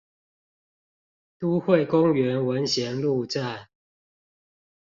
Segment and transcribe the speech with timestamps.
[1.37, 3.69] 都會公園文賢路站